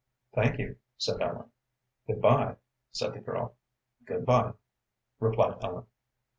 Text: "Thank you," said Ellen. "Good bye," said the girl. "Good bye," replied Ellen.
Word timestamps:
"Thank 0.33 0.57
you," 0.57 0.77
said 0.97 1.21
Ellen. 1.21 1.51
"Good 2.07 2.23
bye," 2.23 2.55
said 2.91 3.13
the 3.13 3.19
girl. 3.19 3.55
"Good 4.03 4.25
bye," 4.25 4.53
replied 5.19 5.63
Ellen. 5.63 5.85